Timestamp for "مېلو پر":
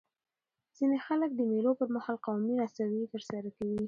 1.51-1.87